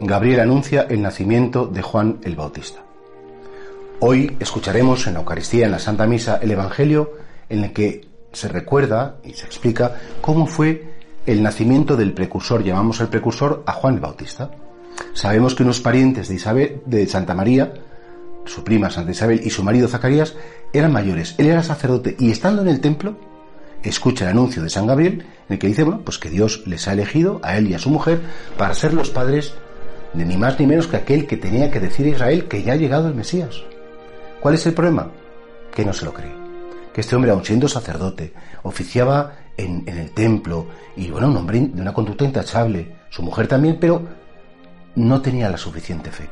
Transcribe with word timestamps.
Gabriel 0.00 0.38
anuncia 0.38 0.86
el 0.88 1.02
nacimiento 1.02 1.66
de 1.66 1.82
Juan 1.82 2.18
el 2.22 2.36
Bautista. 2.36 2.84
Hoy 3.98 4.36
escucharemos 4.38 5.08
en 5.08 5.14
la 5.14 5.20
Eucaristía, 5.20 5.66
en 5.66 5.72
la 5.72 5.80
Santa 5.80 6.06
Misa, 6.06 6.38
el 6.40 6.52
Evangelio 6.52 7.14
en 7.48 7.64
el 7.64 7.72
que 7.72 8.06
se 8.32 8.46
recuerda 8.46 9.16
y 9.24 9.32
se 9.32 9.46
explica 9.46 9.96
cómo 10.20 10.46
fue 10.46 10.94
el 11.26 11.42
nacimiento 11.42 11.96
del 11.96 12.14
precursor, 12.14 12.62
llamamos 12.62 13.00
el 13.00 13.08
precursor 13.08 13.64
a 13.66 13.72
Juan 13.72 13.94
el 13.94 14.00
Bautista. 14.00 14.52
Sabemos 15.14 15.56
que 15.56 15.64
unos 15.64 15.80
parientes 15.80 16.28
de 16.28 16.36
Isabel, 16.36 16.80
de 16.86 17.04
Santa 17.08 17.34
María, 17.34 17.74
su 18.44 18.62
prima 18.62 18.90
Santa 18.90 19.10
Isabel 19.10 19.40
y 19.42 19.50
su 19.50 19.64
marido 19.64 19.88
Zacarías 19.88 20.36
eran 20.72 20.92
mayores. 20.92 21.34
Él 21.38 21.46
era 21.46 21.64
sacerdote 21.64 22.14
y 22.20 22.30
estando 22.30 22.62
en 22.62 22.68
el 22.68 22.80
templo, 22.80 23.16
escucha 23.82 24.26
el 24.26 24.30
anuncio 24.30 24.62
de 24.62 24.70
San 24.70 24.86
Gabriel 24.86 25.26
en 25.48 25.54
el 25.54 25.58
que 25.58 25.66
dice, 25.66 25.82
bueno, 25.82 26.02
pues 26.04 26.18
que 26.18 26.30
Dios 26.30 26.62
les 26.66 26.86
ha 26.86 26.92
elegido 26.92 27.40
a 27.42 27.58
él 27.58 27.68
y 27.68 27.74
a 27.74 27.80
su 27.80 27.90
mujer 27.90 28.20
para 28.56 28.74
ser 28.74 28.94
los 28.94 29.10
padres 29.10 29.54
ni 30.14 30.36
más 30.36 30.58
ni 30.58 30.66
menos 30.66 30.86
que 30.86 30.96
aquel 30.96 31.26
que 31.26 31.36
tenía 31.36 31.70
que 31.70 31.80
decir 31.80 32.06
a 32.06 32.10
Israel 32.10 32.48
que 32.48 32.62
ya 32.62 32.72
ha 32.72 32.76
llegado 32.76 33.08
el 33.08 33.14
Mesías. 33.14 33.62
¿Cuál 34.40 34.54
es 34.54 34.66
el 34.66 34.74
problema? 34.74 35.10
Que 35.74 35.84
no 35.84 35.92
se 35.92 36.04
lo 36.04 36.12
cree. 36.12 36.32
Que 36.92 37.00
este 37.00 37.16
hombre, 37.16 37.30
aun 37.30 37.44
siendo 37.44 37.68
sacerdote, 37.68 38.32
oficiaba 38.62 39.32
en, 39.56 39.84
el 39.86 40.10
templo 40.12 40.66
y, 40.96 41.10
bueno, 41.10 41.28
un 41.28 41.36
hombre 41.36 41.60
de 41.60 41.82
una 41.82 41.92
conducta 41.92 42.24
intachable, 42.24 42.96
su 43.10 43.22
mujer 43.22 43.48
también, 43.48 43.78
pero 43.80 44.02
no 44.94 45.20
tenía 45.20 45.50
la 45.50 45.58
suficiente 45.58 46.10
fe. 46.10 46.28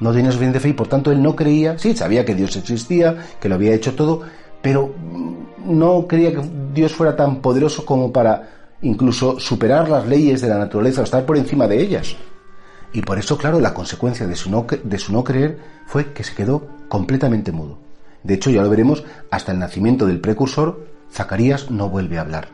No 0.00 0.12
tenía 0.12 0.32
suficiente 0.32 0.60
fe 0.60 0.70
y 0.70 0.72
por 0.74 0.88
tanto 0.88 1.12
él 1.12 1.22
no 1.22 1.36
creía, 1.36 1.78
sí, 1.78 1.96
sabía 1.96 2.24
que 2.24 2.34
Dios 2.34 2.56
existía, 2.56 3.16
que 3.40 3.48
lo 3.48 3.54
había 3.54 3.74
hecho 3.74 3.94
todo, 3.94 4.22
pero 4.60 4.92
no 5.64 6.06
creía 6.06 6.32
que 6.32 6.42
Dios 6.72 6.92
fuera 6.92 7.14
tan 7.14 7.40
poderoso 7.40 7.84
como 7.84 8.12
para 8.12 8.50
incluso 8.82 9.38
superar 9.38 9.88
las 9.88 10.06
leyes 10.06 10.40
de 10.40 10.48
la 10.48 10.58
naturaleza 10.58 11.00
o 11.00 11.04
estar 11.04 11.24
por 11.24 11.36
encima 11.36 11.66
de 11.68 11.80
ellas. 11.80 12.16
Y 12.94 13.02
por 13.02 13.18
eso, 13.18 13.36
claro, 13.36 13.60
la 13.60 13.74
consecuencia 13.74 14.24
de 14.26 14.36
su, 14.36 14.50
no, 14.50 15.24
creer 15.24 15.58
fue 15.84 16.12
que 16.12 16.22
se 16.22 16.34
quedó 16.34 16.68
completamente 16.88 17.50
mudo. 17.50 17.76
De 18.22 18.34
hecho, 18.34 18.50
ya 18.50 18.62
lo 18.62 18.70
veremos, 18.70 19.04
hasta 19.32 19.50
el 19.50 19.58
nacimiento 19.58 20.06
del 20.06 20.20
precursor, 20.20 20.86
Zacarías 21.12 21.72
no 21.72 21.90
vuelve 21.90 22.18
a 22.18 22.20
hablar. 22.20 22.48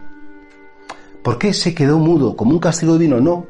¿Por 1.22 1.38
qué 1.38 1.52
se 1.52 1.74
quedó 1.74 1.98
mudo 1.98 2.36
como 2.36 2.52
un 2.52 2.58
castigo 2.58 2.94
divino? 2.94 3.20
No, 3.20 3.46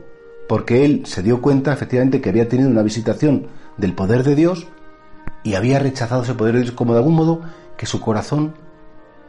porque 0.49 0.85
él 0.85 1.03
se 1.07 1.23
dio 1.23 1.41
cuenta 1.41 1.73
efectivamente 1.73 2.21
que 2.21 2.29
había 2.29 2.49
tenido 2.49 2.69
una 2.69 2.83
visitación 2.83 3.47
del 3.77 3.95
poder 3.95 4.25
de 4.25 4.35
Dios 4.35 4.67
y 5.45 5.55
había 5.55 5.79
rechazado 5.79 6.25
ese 6.25 6.35
poder 6.35 6.57
de 6.57 6.63
Dios 6.63 6.75
como 6.75 6.93
de 6.93 6.99
algún 6.99 7.15
modo 7.15 7.41
que 7.77 7.87
su 7.87 8.01
corazón 8.01 8.55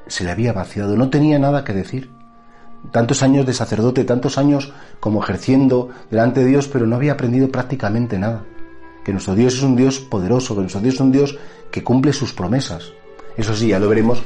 se 0.07 0.23
le 0.23 0.31
había 0.31 0.51
vaciado, 0.51 0.97
no 0.97 1.11
tenía 1.11 1.37
nada 1.37 1.63
que 1.63 1.73
decir 1.73 2.09
tantos 2.89 3.21
años 3.21 3.45
de 3.45 3.53
sacerdote, 3.53 4.03
tantos 4.03 4.37
años 4.37 4.73
como 4.99 5.23
ejerciendo 5.23 5.89
delante 6.09 6.39
de 6.41 6.47
Dios, 6.47 6.67
pero 6.67 6.87
no 6.87 6.95
había 6.95 7.13
aprendido 7.13 7.51
prácticamente 7.51 8.17
nada. 8.17 8.43
Que 9.05 9.11
nuestro 9.11 9.35
Dios 9.35 9.55
es 9.55 9.63
un 9.63 9.75
Dios 9.75 9.99
poderoso, 9.99 10.55
que 10.55 10.61
nuestro 10.61 10.81
Dios 10.81 10.95
es 10.95 11.01
un 11.01 11.11
Dios 11.11 11.37
que 11.71 11.83
cumple 11.83 12.13
sus 12.13 12.33
promesas. 12.33 12.93
Eso 13.37 13.55
sí, 13.55 13.67
ya 13.67 13.79
lo 13.79 13.89
veremos. 13.89 14.21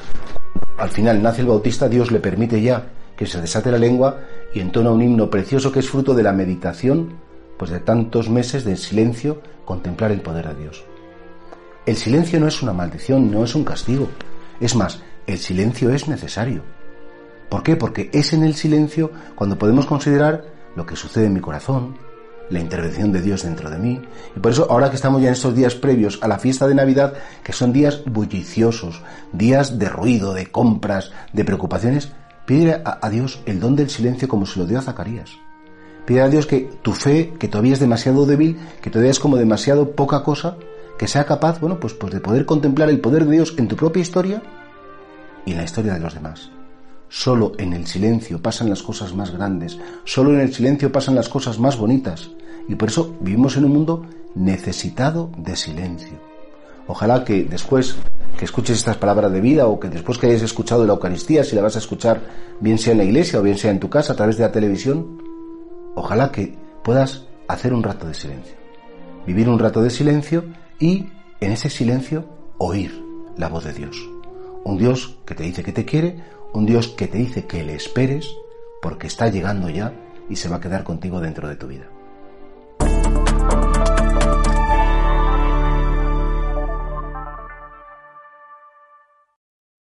Al 0.77 0.89
final 0.89 1.21
nace 1.21 1.41
el 1.41 1.47
Bautista, 1.47 1.87
Dios 1.87 2.11
le 2.11 2.19
permite 2.19 2.61
ya 2.61 2.87
que 3.15 3.25
se 3.25 3.39
desate 3.39 3.71
la 3.71 3.77
lengua 3.77 4.19
y 4.53 4.59
entona 4.59 4.91
un 4.91 5.01
himno 5.01 5.29
precioso 5.29 5.71
que 5.71 5.79
es 5.79 5.89
fruto 5.89 6.13
de 6.13 6.23
la 6.23 6.33
meditación, 6.33 7.13
pues 7.57 7.71
de 7.71 7.79
tantos 7.79 8.29
meses 8.29 8.65
de 8.65 8.75
silencio, 8.75 9.41
contemplar 9.63 10.11
el 10.11 10.21
poder 10.21 10.49
de 10.49 10.61
Dios. 10.63 10.83
El 11.85 11.95
silencio 11.95 12.39
no 12.39 12.47
es 12.47 12.61
una 12.61 12.73
maldición, 12.73 13.31
no 13.31 13.43
es 13.43 13.55
un 13.55 13.63
castigo. 13.63 14.09
Es 14.59 14.75
más, 14.75 15.01
el 15.27 15.37
silencio 15.37 15.91
es 15.91 16.07
necesario. 16.07 16.63
¿Por 17.55 17.63
qué? 17.63 17.77
Porque 17.77 18.09
es 18.11 18.33
en 18.33 18.43
el 18.43 18.53
silencio 18.53 19.11
cuando 19.33 19.57
podemos 19.57 19.85
considerar 19.85 20.43
lo 20.75 20.85
que 20.85 20.97
sucede 20.97 21.27
en 21.27 21.33
mi 21.33 21.39
corazón, 21.39 21.95
la 22.49 22.59
intervención 22.59 23.13
de 23.13 23.21
Dios 23.21 23.43
dentro 23.43 23.69
de 23.69 23.77
mí. 23.77 24.01
Y 24.35 24.39
por 24.41 24.51
eso, 24.51 24.67
ahora 24.69 24.89
que 24.89 24.97
estamos 24.97 25.21
ya 25.21 25.29
en 25.29 25.35
estos 25.35 25.55
días 25.55 25.73
previos 25.73 26.19
a 26.21 26.27
la 26.27 26.37
fiesta 26.37 26.67
de 26.67 26.75
Navidad, 26.75 27.13
que 27.45 27.53
son 27.53 27.71
días 27.71 28.03
bulliciosos, 28.05 29.01
días 29.31 29.79
de 29.79 29.87
ruido, 29.87 30.33
de 30.33 30.47
compras, 30.47 31.13
de 31.31 31.45
preocupaciones, 31.45 32.11
pide 32.45 32.81
a, 32.83 33.09
Dios 33.09 33.39
el 33.45 33.61
don 33.61 33.77
del 33.77 33.89
silencio 33.89 34.27
como 34.27 34.45
se 34.45 34.59
lo 34.59 34.65
dio 34.65 34.79
a 34.79 34.81
Zacarías. 34.81 35.29
Pide 36.05 36.23
a 36.23 36.27
Dios 36.27 36.47
que 36.47 36.69
tu 36.81 36.91
fe, 36.91 37.35
que 37.39 37.47
todavía 37.47 37.71
es 37.71 37.79
demasiado 37.79 38.25
débil, 38.25 38.59
que 38.81 38.89
todavía 38.89 39.11
es 39.11 39.19
como 39.21 39.37
demasiado 39.37 39.91
poca 39.91 40.23
cosa, 40.23 40.57
que 40.99 41.07
sea 41.07 41.23
capaz, 41.23 41.61
bueno, 41.61 41.79
pues, 41.79 41.93
pues 41.93 42.11
de 42.11 42.19
poder 42.19 42.45
contemplar 42.45 42.89
el 42.89 42.99
poder 42.99 43.23
de 43.23 43.31
Dios 43.31 43.55
en 43.57 43.69
tu 43.69 43.77
propia 43.77 44.01
historia 44.01 44.43
y 45.45 45.51
en 45.51 45.57
la 45.59 45.63
historia 45.63 45.93
de 45.93 46.01
los 46.01 46.13
demás. 46.13 46.51
Solo 47.17 47.53
en 47.57 47.71
el 47.71 47.87
silencio 47.87 48.41
pasan 48.41 48.69
las 48.69 48.83
cosas 48.83 49.15
más 49.15 49.31
grandes, 49.31 49.79
solo 50.03 50.33
en 50.33 50.41
el 50.41 50.53
silencio 50.53 50.91
pasan 50.91 51.15
las 51.15 51.29
cosas 51.29 51.59
más 51.59 51.77
bonitas. 51.77 52.29
Y 52.67 52.75
por 52.75 52.89
eso 52.89 53.15
vivimos 53.21 53.55
en 53.55 53.63
un 53.63 53.71
mundo 53.71 54.05
necesitado 54.35 55.31
de 55.37 55.55
silencio. 55.55 56.19
Ojalá 56.87 57.23
que 57.23 57.45
después 57.45 57.95
que 58.37 58.43
escuches 58.43 58.79
estas 58.79 58.97
palabras 58.97 59.31
de 59.31 59.39
vida 59.39 59.65
o 59.67 59.79
que 59.79 59.87
después 59.87 60.17
que 60.17 60.27
hayas 60.27 60.41
escuchado 60.41 60.85
la 60.85 60.91
Eucaristía, 60.91 61.45
si 61.45 61.55
la 61.55 61.61
vas 61.61 61.77
a 61.77 61.79
escuchar 61.79 62.21
bien 62.59 62.77
sea 62.77 62.91
en 62.91 62.97
la 62.97 63.05
iglesia 63.05 63.39
o 63.39 63.43
bien 63.43 63.57
sea 63.57 63.71
en 63.71 63.79
tu 63.79 63.89
casa 63.89 64.11
a 64.11 64.17
través 64.17 64.35
de 64.35 64.43
la 64.43 64.51
televisión, 64.51 65.17
ojalá 65.95 66.33
que 66.33 66.57
puedas 66.83 67.23
hacer 67.47 67.73
un 67.73 67.81
rato 67.81 68.07
de 68.07 68.13
silencio. 68.13 68.55
Vivir 69.25 69.47
un 69.47 69.59
rato 69.59 69.81
de 69.81 69.89
silencio 69.89 70.43
y 70.79 71.05
en 71.39 71.53
ese 71.53 71.69
silencio 71.69 72.25
oír 72.57 73.01
la 73.37 73.47
voz 73.47 73.63
de 73.63 73.71
Dios. 73.71 73.95
Un 74.65 74.77
Dios 74.77 75.17
que 75.25 75.33
te 75.33 75.43
dice 75.43 75.63
que 75.63 75.71
te 75.71 75.85
quiere, 75.85 76.35
un 76.55 76.65
Dios 76.65 76.87
que 76.87 77.07
te 77.07 77.17
dice 77.17 77.45
que 77.45 77.63
le 77.63 77.75
esperes 77.75 78.35
porque 78.81 79.07
está 79.07 79.27
llegando 79.27 79.69
ya 79.69 79.93
y 80.29 80.37
se 80.37 80.49
va 80.49 80.57
a 80.57 80.61
quedar 80.61 80.83
contigo 80.83 81.19
dentro 81.19 81.47
de 81.47 81.55
tu 81.55 81.67
vida. 81.67 81.89